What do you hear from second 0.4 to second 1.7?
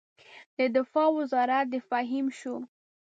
د دفاع وزارت